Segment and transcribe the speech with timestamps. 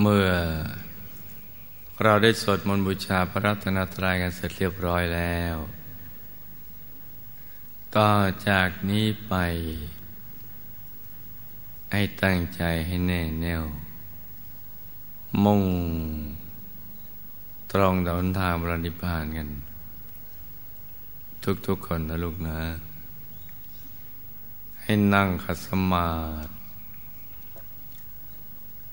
[0.00, 0.28] เมื่อ
[2.02, 5.56] เราได้สวดมนต์บูชาพระรัตนตรัยกันเสร็จเรียบร้อยแล้ว
[7.96, 8.10] ต่อ
[8.48, 9.34] จากนี้ไป
[11.92, 13.64] ให้ตั้งใจให้แน่แน่ว
[15.44, 15.62] มุ่ง
[17.72, 19.48] ตรงต่อหนทางบรนิพพานกัน
[21.66, 22.58] ทุกๆคนนะลูกนะ
[24.82, 26.08] ให้นั่งขัดสมา
[26.46, 26.61] ธิ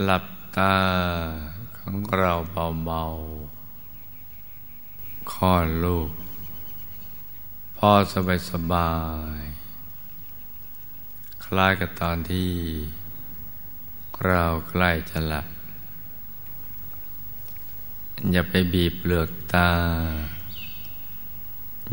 [0.00, 0.24] หลับ
[0.56, 0.76] ตา
[1.78, 2.32] ของเรา
[2.84, 6.10] เบาๆคลอดลูก
[7.76, 8.92] พ่อสบายสบา
[9.40, 9.42] ย
[11.44, 12.50] คล้ายกับตอนที่
[14.26, 15.46] เราใกล้จะหลับ
[18.30, 19.70] อย่าไปบีบเปลือกตา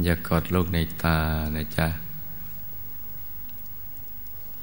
[0.03, 1.17] อย่ากดลูกในตา
[1.57, 1.89] นะจ๊ะ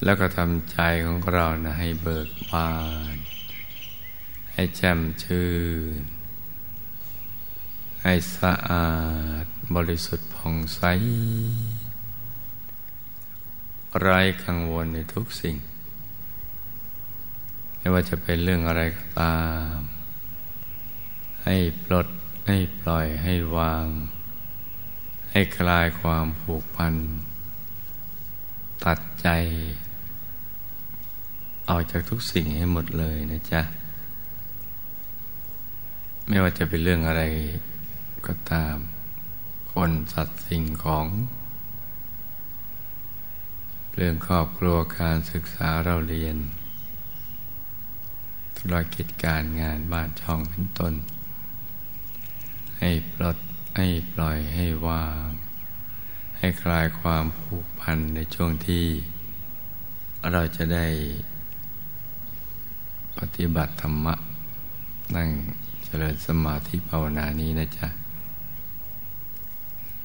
[0.05, 2.70] แล้วก็ทำใจของเรานะให้เบิกบา
[3.14, 3.16] น
[4.58, 5.48] ให้แจ่มชื่
[6.00, 6.02] น
[8.02, 8.90] ให้สะอา
[9.42, 10.80] ดบริสุทธิ์ผ่องใส
[14.00, 15.56] ไร้กังวลในทุกสิ่ง
[17.78, 19.40] ไม่ว่าจะเป็นเรื่องอะไรก็ตา
[19.77, 19.78] ม
[21.44, 22.08] ให้ปลด
[22.48, 23.86] ให้ปล่อย ให้วาง
[25.30, 26.94] ให้คลายความผูกพัน
[28.84, 29.28] ตัดใจ
[31.68, 33.62] ออกจากทุกสิ่งให้หมดเลยนะจ๊ะ
[36.37, 37.23] ไม่ว่าจะเป็นเรื่องอะไร
[38.27, 38.77] ก็ตาม
[39.73, 41.07] คนสัตว์สิ่งของ
[43.95, 46.36] เรื่องครอบครัวการศึกษาเราเรียน
[48.58, 50.95] ธุรกิจการงานบ้านช่องเป็นต้น
[52.79, 53.39] ให้ปลด
[53.77, 55.29] ให้ปล่อยให้วาง
[56.39, 58.86] ให้คลายความผูกพันในช่วงที่
[60.33, 60.86] เราจะได้
[63.19, 64.14] ปฏิบัติธรรมะ
[65.17, 65.30] นั่ง
[65.89, 67.89] เจริญสมาธิภาวนานี้นะจ๊ะ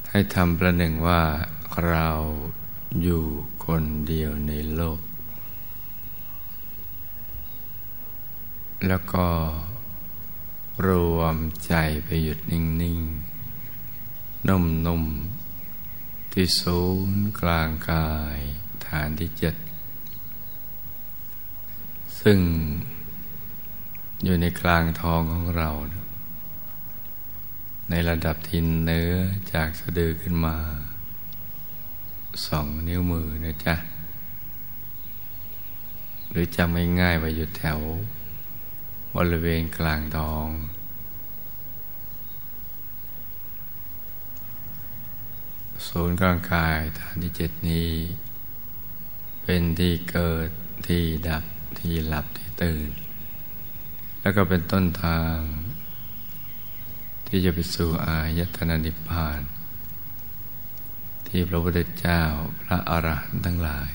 [0.09, 1.23] ให้ทำประหนึ่งว่า
[1.87, 2.09] เรา
[3.01, 3.23] อยู่
[3.65, 4.99] คนเดียวในโลก
[8.87, 9.27] แล้วก็
[10.87, 11.73] รวมใจ
[12.05, 12.99] ไปหยุดนิ่ง
[13.69, 15.03] ๆ นุ่ม
[15.69, 16.81] ๆ ที่ศู
[17.11, 18.39] นย์กลางกาย
[18.87, 19.55] ฐานที่เจ็ด
[22.21, 22.39] ซึ่ง
[24.23, 26.05] อยู่ในกลางท้องของเรานะ
[27.89, 29.11] ในระดับทินเนื้อ
[29.53, 30.57] จากสะดือขึ้นมา
[32.47, 33.75] สองนิ้วมือนะจ๊ะ
[36.29, 37.79] หรือจำไม่ง่ายไปอยู่แถว
[39.15, 40.47] บริเวณกลางท้อง
[45.87, 47.91] ศูนย์กลางกายฐานที่เจ็ดนี้
[49.43, 50.49] เป็นที่เกิด
[50.87, 51.43] ที่ดับ
[51.79, 52.91] ที่หลับที่ตื่น
[54.21, 55.37] แล้วก็เป็นต้นทาง
[57.27, 59.41] ที่จะไปสู่อายตนะนิพพาน
[61.27, 62.21] ที่พระพุทธเจ้า
[62.61, 63.91] พระอรหันต์ทั้งหลาย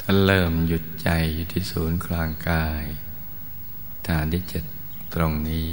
[0.00, 2.84] ท่านเริ่มหยุดใจอยู่ที่ศูนย์กลางกาย
[4.06, 4.64] ฐานที่เจ็ด
[5.14, 5.70] ตรงนี้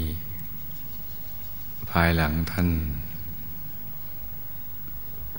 [1.92, 2.70] ภายหลังท่าน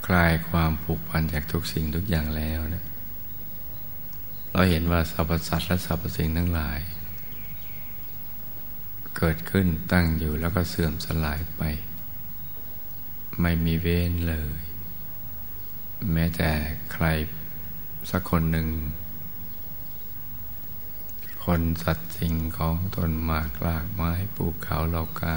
[0.07, 2.85] คลายความผูกพันจากทุกสิ่งทุกอย่างแล้วนะ
[4.55, 6.81] เราเห็นว่าสรรพสัตว์และสรรพสิ่งทั้งหลาย
[9.17, 11.63] เกิดขึ้นตั้งอยู่แล้วก็เสื่อมสลายไป
[13.41, 14.61] ไม่มีเว้นเลย
[16.13, 16.51] แม้แต่
[16.93, 17.07] ใคร
[18.11, 18.69] สักคนหนึ่ง
[21.45, 25.37] คนสัตว์สิ่งของตนมากลากไม้ปูกเขาเหล่ากา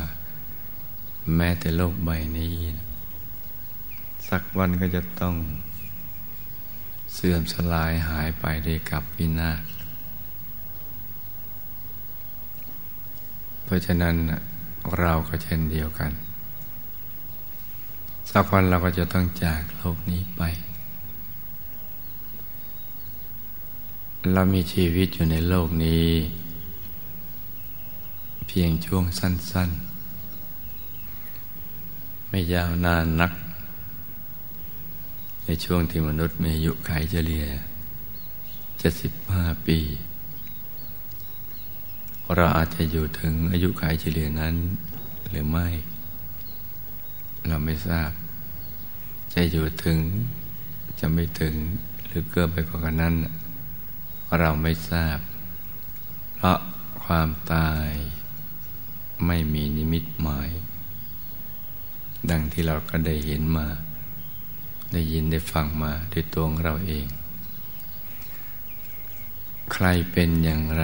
[1.36, 2.56] แม้แต่โลกใบนี้
[4.30, 5.36] สักวันก็จะต้อง
[7.16, 9.62] เสื่อมสลายหายไปด้วยกับวินาศ
[13.64, 14.16] เพราะฉะนั้น
[15.00, 16.12] เราก็เช่นเดียวกัน
[18.32, 20.42] สักวันเราก็จะต้องจากโลกนี้ไป
[24.34, 26.08] เรามีชีวิตอยู่ในโลกนี้
[28.48, 29.70] เพียงช่วงสั้น
[31.36, 33.32] ๆ ไม่ยาวนานนัก
[35.46, 37.46] ในช่วงที่มนุษย์มีอายุขัยเฉลี่ย
[38.86, 39.80] 75 ปี
[42.36, 44.56] เราอาจจะอยู่ถึงอายุขัยเฉลี่ยนั้น
[45.30, 45.68] หรือไม่
[47.48, 48.12] เราไม่ทราบ
[49.34, 50.00] จะอยู่ถึง
[51.00, 51.56] จะไม่ถึง
[52.06, 53.14] หรือเกินไปกว่านั้น
[54.40, 55.18] เราไม่ทราบ
[56.36, 56.60] เพราะ
[57.04, 57.90] ความตาย
[59.26, 60.50] ไม่มีนิมิตหมาย
[62.30, 63.68] ดังที่เราก็ได้เห็นมา
[64.96, 67.08] ได้ยินได้ฟังมาด้วยตัวของเราเอง
[69.74, 70.84] ใครเป็นอย่างไร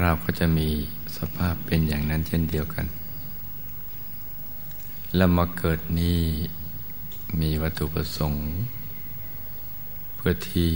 [0.00, 0.68] เราก็จะมี
[1.16, 2.86] สภาพเป็นอย่างนั้นเช่นเดียวกัน
[5.16, 6.20] แล้วมาเกิดนี้
[7.40, 8.46] มีวัตถุประสงค์
[10.14, 10.68] เพื่อที่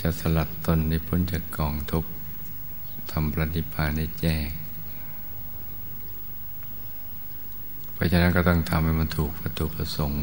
[0.00, 2.10] จะสลัดตนในพ้นจากกองทุกข์
[3.10, 4.46] ทำปฏิภาณในแจ้ง
[7.92, 10.22] เพราะฉะนั้นก็ต้องทำให้มันถูกวัตถุประสงค์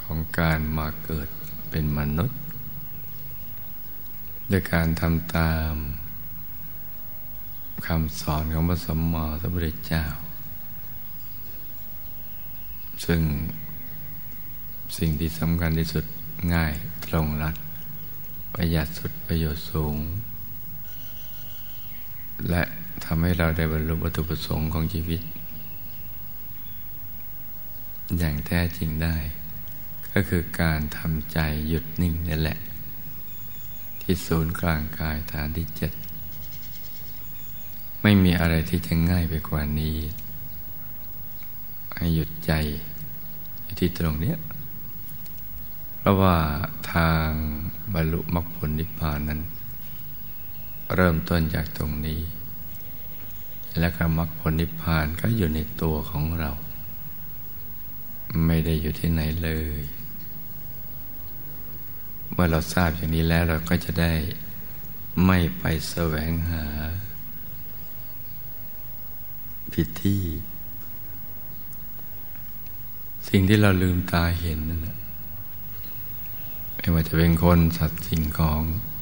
[0.00, 1.28] ของการมาเกิด
[1.70, 2.40] เป็นมนุษย์
[4.50, 5.74] ด้วยการทำตาม
[7.86, 10.04] คำสอนของพระสมมาสัมพุทธเจ้า
[13.04, 13.20] ซึ่ง
[14.98, 16.04] สิ่งที่สำคัญที่สุด
[16.54, 16.72] ง่าย
[17.06, 17.56] ตรงรัด
[18.54, 19.96] ประหยัดสุดประโยชน์สูง
[22.50, 22.62] และ
[23.04, 25.20] ทำให้เราได้บรรลุวัตถุประสงค์ของชีวิต
[28.18, 29.16] อย่างแท้จริงได้
[30.14, 31.38] ก็คือการทำใจ
[31.68, 32.58] หยุดนิ่งนี่แหละ
[34.00, 35.92] ที่ศูนย์กลางกายฐานที่เจ็ด
[38.02, 39.96] ไม่มีอะไรที่จะง่ายไปกว่านี้
[41.96, 42.52] ให้หยุดใจ
[43.62, 44.38] อยู่ที่ตรงเนี้ย
[45.98, 46.36] เพราะว่า
[46.92, 47.28] ทาง
[47.94, 49.40] บรรลุมรรคผลนิพพานนั้น
[50.94, 52.20] เริ่มต้นจากตรงนี้
[53.78, 56.50] และก็มรรคผลนิพพานก็อยู่ในตัวของเรา
[58.46, 59.82] ไม่ได้อยู่ที่ไหนเลย
[62.34, 64.12] เมื่อเราทราบอย่างนี้แล้วเราก็จะได้
[65.26, 66.64] ไม่ไปแสวงหา
[69.72, 70.22] ผิดที่
[73.28, 74.98] สิ่งที่เราลืมตาเห็นนั่นแหละ
[76.76, 78.60] ไม่ว่าจะเป็นคนสัตว์สิ่งของ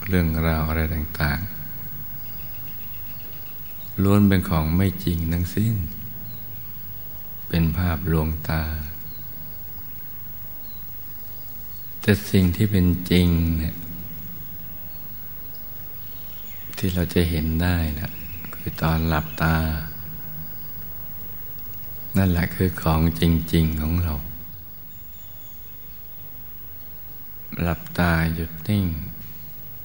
[0.08, 1.62] เรื่องราวอะไรต่าง ๆ
[4.02, 5.74] ล้วนเป็นของไม่จริงทั้งสิ้น
[7.48, 8.62] เป็นภาพลวงตา
[12.02, 13.28] แต่สิ่งที่เป็นจริง
[13.58, 13.74] เนี่ย
[16.76, 18.10] ที่เราจะเห็นได้นะ
[18.54, 19.56] คือตอนหลับตา
[22.16, 23.22] นั่นแหละคือของจ
[23.54, 24.14] ริง ๆ ของเรา
[27.62, 28.86] หลับตาหยุดนิ่ง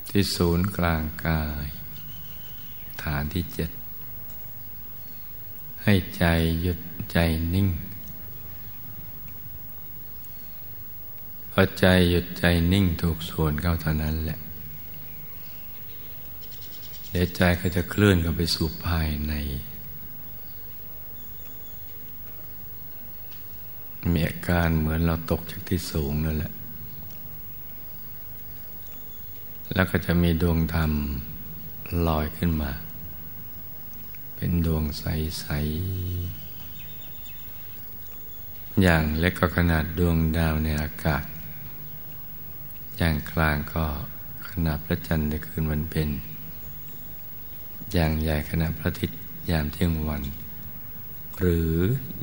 [0.10, 1.68] ที่ศูนย์กลางกาย
[3.04, 3.70] ฐานที่เจ็ด
[5.84, 6.25] ให้ใจ
[6.62, 6.80] หยุด
[7.12, 7.18] ใจ
[7.54, 7.68] นิ่ง
[11.63, 14.39] อใจหยุดใจนิ่งถูกส่วนเข้าเท่านั้นแหละ
[17.12, 19.33] เดี๋ยวใจก็จะเคลื่อนเข้าไปสู่ภายใน
[24.13, 26.51] มีอาการเหมือนเราตกจากที่สูงนั่นแหละ
[29.74, 30.92] แล้วก็จะมีดวงธรรม
[32.07, 32.71] ลอยขึ้นมา
[34.36, 35.57] เป็นดวงใส ๆ
[38.81, 41.24] อย่างเล็กก็ขนาดดวงดาวในอากาศ
[42.98, 43.86] อย่างกลางก็
[44.50, 46.10] ขนาดพระจันทร์ในคืนวันเป็น
[47.94, 50.24] อย่างใหญ่ขนาดพระอาทิตย์ยามเที่ยงวัน
[51.39, 51.72] หรือ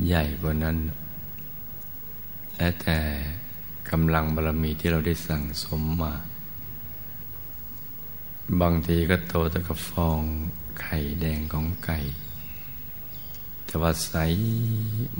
[0.07, 0.77] ใหญ่กว่านั้น
[2.57, 2.99] และแต่
[3.89, 6.13] กำลังบารมีที่เราได้สั่งสมมา
[8.61, 10.19] บางทีก็โตแต่กับฟอง
[10.81, 11.97] ไข่แดงของไก่
[13.65, 14.13] แต่ว่าใส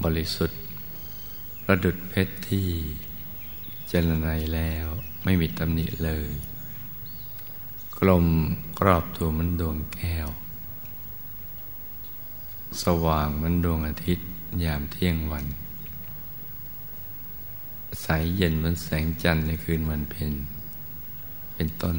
[0.03, 0.59] บริสุทธิ์
[1.63, 2.67] ประดุดเพชรที่
[3.95, 4.87] จรไนแล้ว
[5.23, 6.29] ไม่มีตำหนิเลย
[7.99, 8.25] กลม
[8.79, 10.27] กรอบตัวมันดวงแก้ว
[12.83, 14.27] สว่างมันดวงอาทิตย์
[14.63, 15.45] ยามเที่ยงวัน
[18.01, 20.33] ใสเย็นมันแสงจันทร์ในคืนวันเพ็ญ
[21.53, 21.97] เป็นต้น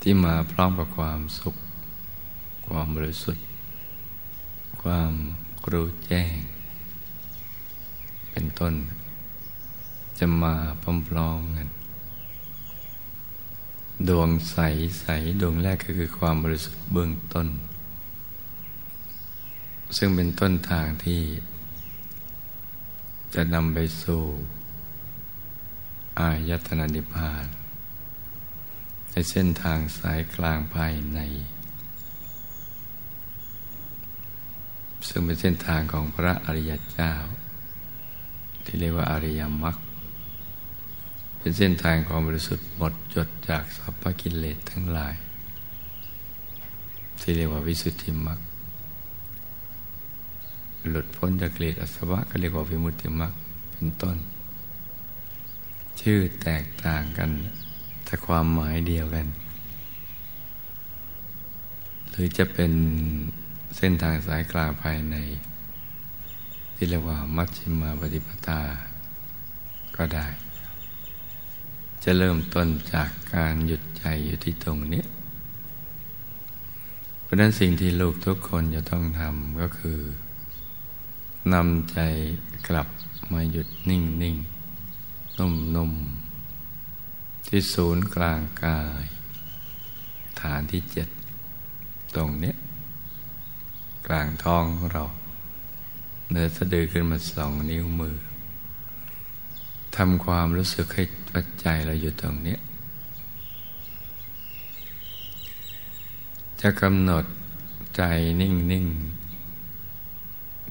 [0.00, 1.54] ที่มาพร้อมกับความสุข
[2.66, 3.44] ความบริสุทธิ์
[4.82, 5.12] ความ
[5.70, 6.34] รู้แจ้ง
[8.32, 8.74] เป็นต้น
[10.18, 10.54] จะมา
[11.08, 11.68] พร้อมๆกัน
[14.08, 14.56] ดวงใส
[15.00, 15.06] ใส
[15.40, 17.48] ดวงแรกก็คือความบริสุทธิ์เบื้องต้น
[19.96, 21.20] ซึ่งเป็นต้นทางที่
[23.34, 24.22] จะนำไปสู่
[26.18, 27.44] อายตนะนิพพาน
[29.10, 31.20] ในเส้นทางสายกลางภายใน
[35.08, 37.12] ซึ่งเป็นเส้นทางของพระอริยเจ้า
[38.64, 39.76] ที่เรียกว่าอริยมรรค
[41.38, 45.14] เป็นเส้นทางความบริสุทธิ์หมดจดจากสัพพกิเลสทั้งหลาย
[47.20, 48.38] ที่เรียกว่าวิสุทธิมรรค
[50.88, 53.32] หลุดพ้นจากเกลียดอสวะก็เรียกว่าวิมุตติมรรค
[53.70, 54.16] เป็นต้น
[56.00, 57.30] ชื่อแตกต่างกัน
[58.04, 59.26] แต่ความหมายเดียวกัน
[62.10, 62.72] หรือจะเป็น
[63.76, 65.16] เส้นทางสายกลางภายใน
[66.84, 68.60] ที่เรียกว่ามัชฌิมาปฏิปทา
[69.96, 70.26] ก็ได้
[72.02, 75.04] จะเริ่มต้นจากการหยุดใจอยู่ที่ตรงนี้
[77.22, 80.00] เพราะนั้นสิ่งที่ลูกทุกคนจะต้องทำก็คือ
[81.52, 81.98] นำใจ
[82.68, 82.88] กลับ
[83.32, 84.36] มาหยุดนิ่งนิ่ง
[85.38, 85.92] นุ่มนุ่ม
[87.46, 89.04] ที่ศูนย์กลางกาย
[90.40, 91.08] ฐานที่เจ็ด
[92.14, 92.54] ตรงนี้
[94.06, 95.06] กลางท้องของเรา
[96.32, 98.16] เนื้อสะดือขึ้นมาสองนิ้วมือ
[99.96, 102.56] ทำความรู้สึกให้ปัจจัยเราอยู่ตรงนี้
[106.60, 107.24] จะกำหนด
[107.96, 108.02] ใจ
[108.40, 108.86] นิ่งนิ่ง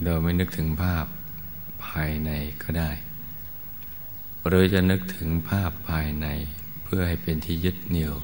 [0.03, 1.05] โดยไม่นึกถึงภาพ
[1.85, 2.31] ภายใน
[2.63, 2.91] ก็ได้
[4.47, 6.27] หรือจะนึกถึงภาพภายใน
[6.83, 8.15] เพื่อให้เป็นที่ยึดเหนี่ยว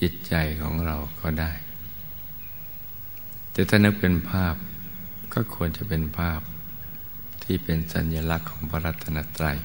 [0.00, 1.52] จิตใจของเราก็ได้
[3.52, 4.54] แต่ถ้านึกเป็นภาพ
[5.32, 6.40] ก็ควรจะเป็นภาพ
[7.42, 9.58] ที่เป็นสัญลักษณ์ของพระรัตนตรัย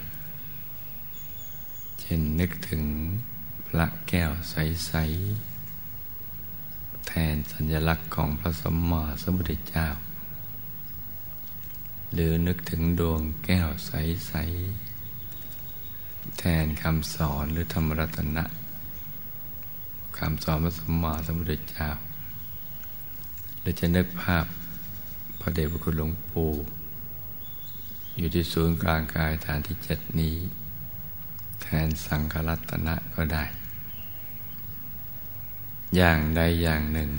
[2.00, 2.84] เช่นนึกถึง
[3.68, 4.94] พระแก้วใส
[5.82, 9.88] ๆ แทนสัญลักษณ์ของพระสมมาสมุทรเจ้า
[12.14, 14.34] หรือนึกถึงดวงแก้วใส
[15.16, 18.46] ๆ แทนคำสอนหรือธรรมรัตนะ
[20.18, 21.90] คำสอนพระสมมาสมุทรเจ้า
[23.60, 24.46] หรือจะนึกภาพ
[25.46, 26.52] ระเดชพระคุณหลวงปู่
[28.18, 30.36] อยู่ที่ศูนย์กลางกายฐานที่เจ็ดนี้
[31.62, 33.44] แทนสังฆรัตนะก็ได้
[35.96, 37.12] อย่างใดอย่างหนึ่ง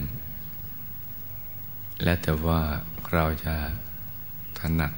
[2.02, 2.62] และแต่ว่า
[3.12, 3.56] เราจะ
[4.58, 4.92] ถนัด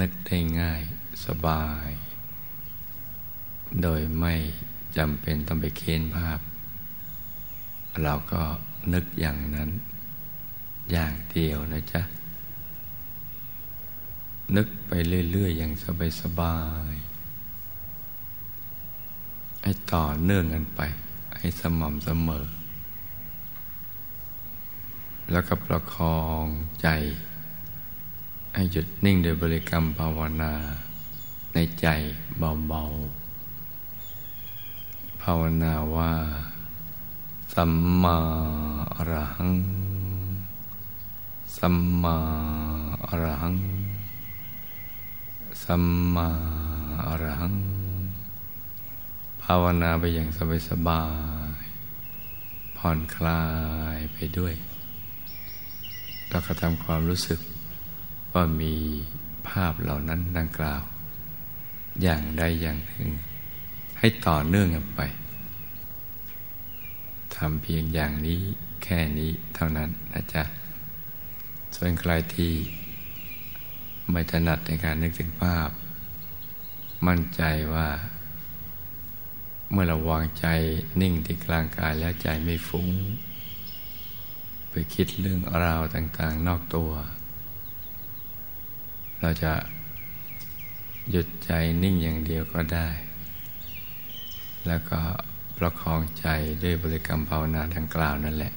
[0.00, 0.80] นึกได้ง่าย
[1.24, 1.88] สบาย
[3.82, 4.34] โดยไม่
[4.96, 6.38] จำเป็นต้องไปเค้นภาพ
[8.02, 8.42] เราก็
[8.92, 9.70] นึกอย่างนั้น
[10.92, 12.02] อย่างเดียวนะจ๊ะ
[14.56, 14.92] นึกไป
[15.30, 15.72] เรื่อย ๆ อย่าง
[16.20, 16.58] สบา
[16.90, 20.80] ยๆให้ต่อเนื่องกันไป
[21.38, 22.46] ให้สม่ำเสมอ
[25.32, 26.44] แล้วก็ประคอง
[26.82, 26.88] ใจ
[28.54, 30.54] ให้หยุดนิ่งโดยบริกรรมภาวนา
[31.54, 31.86] ในใจ
[32.38, 32.82] เบา
[34.08, 36.12] ๆ ภาวนาว่า
[37.54, 38.18] สัมมา
[38.94, 39.52] อรหัง
[41.56, 42.16] สัมมา
[43.06, 43.54] อรหัง
[45.62, 45.84] สัม
[46.14, 46.28] มา
[47.04, 47.54] อรหัง
[49.42, 50.28] ภาวนาไปอย่าง
[50.68, 51.04] สบา
[51.60, 53.42] ยๆผ่อนคลา
[53.96, 54.54] ยไปด้วย
[56.28, 57.40] แล้วก็ทำความรู้สึก
[58.32, 58.74] ว่ามี
[59.48, 60.82] ภาพเหล่านั้นดังกล่าว
[62.02, 63.08] อย่างใดอย่างหนึ่ง
[63.98, 65.00] ให้ต่อเนื่องกันไป
[67.36, 68.40] ทำเพียงอย่างนี้
[68.82, 70.42] แค่นี้เท่านั้นนะจ๊ะ
[71.76, 72.52] ส่วนใครที่
[74.10, 75.70] ไม่ถนัดในการนึกถึงภาพ
[77.06, 77.42] มั่นใจ
[77.74, 77.88] ว่า
[79.70, 80.46] เมื่อเราวางใจ
[81.00, 82.88] นิ่งที่กลางกายแล้วใจไม่ฟุง้ง
[84.70, 86.92] ไปคิดเรื่องราวต่าง ๆ นอกตัว
[89.20, 89.52] เราจะ
[91.10, 91.50] หยุดใจ
[91.82, 92.88] นิ่งอย่างเดียวก็ได้
[94.66, 95.00] แล้วก็
[95.58, 96.26] ประคองใจ
[96.62, 98.52] ด้วยบริกรรมภาวนาดังกล่าวนั่นแหละ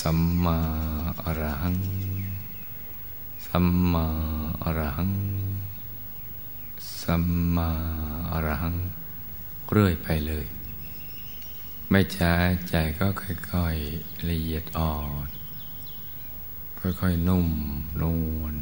[0.00, 0.58] สัมมา
[1.22, 1.76] อรหัง
[3.56, 4.06] สัมมา
[4.62, 5.12] อรหัง
[7.02, 7.24] สัม
[7.56, 7.70] มา
[8.32, 8.76] อรหัง
[9.70, 10.46] เรื่อยไปเลย
[11.90, 12.32] ไม่ช้า
[12.68, 14.96] ใจก็ค่อยๆละเอียดอ่อ
[15.26, 15.28] น
[16.80, 17.48] ค่อยๆนุ่ม
[18.00, 18.02] น
[18.38, 18.54] วล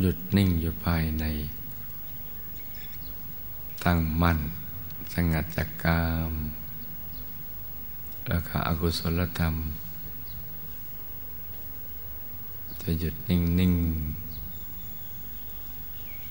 [0.00, 1.24] หยุดนิ่งอยู่ภายใน
[3.84, 4.38] ตั้งมั่น
[5.12, 6.32] สงัดจากกาม
[8.28, 9.54] แล้วก็อกุศลธรรม
[12.84, 13.74] จะหยุดนิ่งนิ่ง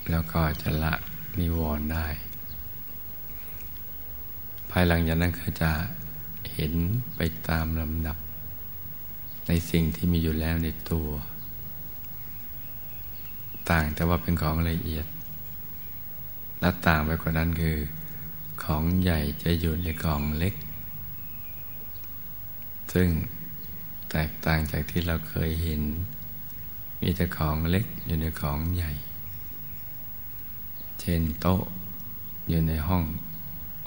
[0.09, 0.93] แล้วก็จะละ
[1.39, 2.07] นิวรณ์ได้
[4.69, 5.71] ภายหลังจากนั้นก็จะ
[6.53, 6.73] เห็น
[7.15, 7.19] ไป
[7.49, 8.17] ตามลำดับ
[9.47, 11.09] ในสิ่งที่มีอยู่แล้วในตัว
[13.69, 15.05] ต่างแต่ว่าเป็นของละเอียด
[16.59, 17.77] และต่างไปกว่านั้นคือ
[18.63, 20.55] ของใหญ่จะอยู่ในกล่องเล็ก
[22.93, 23.09] ซึ่ง
[24.11, 25.81] แตกต่างจากที่เราเคยเห็น
[27.05, 28.91] มีแต่ของเล็กอยู่ในของใหญ่
[30.99, 31.63] เช่นโต๊ะ
[32.49, 33.03] อยู่ในห้อง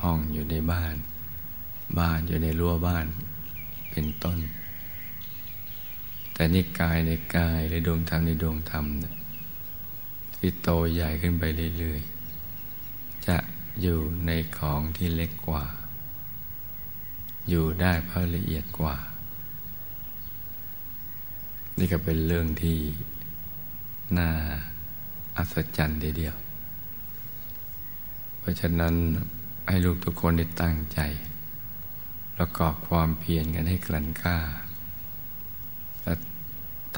[0.03, 0.97] ห้องอยู่ในบ้าน
[1.99, 3.07] บ้านอยู่ในรั้วบ้าน
[3.91, 4.39] เป็นต้น
[6.33, 8.85] แต่นี่กายในกายหรือดวงธรรมในดวงธรรม
[10.37, 11.45] ที่โตใหญ่ขึ้นไป
[11.79, 13.37] เรื่อยๆ จะ
[13.83, 15.65] อยู่ในของที่เล็กกว่า
[17.49, 18.97] อยู่ได้เพราะละเอียดกว่า
[21.79, 22.79] นี่ก็เป็นเรื่องที่
[24.19, 24.31] น่า
[25.37, 26.37] อัศจรรย์ทีเดียว
[28.39, 28.95] เพราะฉะนั้น
[29.69, 31.01] ให้ลูกทุกคนได้ตั้งใจ
[32.37, 34.39] ประกอบความเพียรกันให้กลั่นกล้า
[36.03, 36.15] และ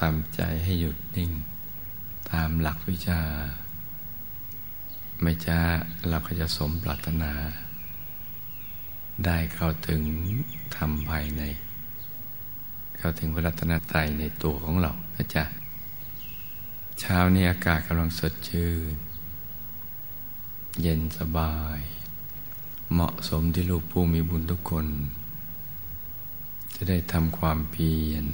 [0.00, 1.30] ทำใจให้หยุดนิ่ง
[2.30, 3.20] ตามหลักวิชา
[5.22, 5.60] ไม่ช้า
[6.08, 7.32] เราก็จะสมปรารถนา
[9.24, 10.02] ได้เข้าถึง
[10.76, 11.42] ธรรมภายใน
[12.98, 15.44] เข้าถึงพระรัตนตรัยในตัวของเรานะจ๊ะ
[17.00, 18.94] เช้านี้อากาศกำลังสดชื่น
[20.82, 21.78] เย็นสบาย
[22.92, 24.86] เหมาะสมที่ลูกผู้มีบุญทุกคน
[26.74, 28.24] จะได้ทำความเพียร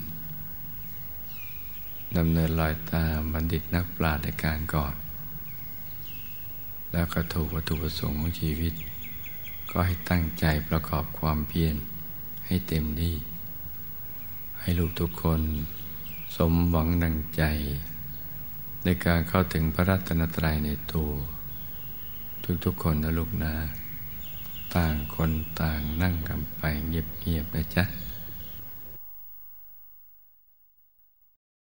[2.17, 4.95] ดำเนินรอยตามบัณฑิตนักปราชญ์ในการก่อน
[6.93, 8.75] แล้วก็ถูกวัตถุประสงค์ของชีวิต
[9.71, 11.75] ก็ให้ตั้งใจประกอบความเพียร
[12.47, 13.15] ให้เต็มที่
[14.67, 15.43] ให้ลูกทุกคน
[16.37, 17.43] สมหวังดังใจ
[18.85, 21.11] ในการเข้าถึงพระรัตนตรัยในตัว
[22.65, 23.55] ทุกๆคนนะลูกนะ
[24.77, 25.31] ต่างคน
[25.63, 27.85] ต่างนั่งกันไปเงียบๆนะจ๊ะ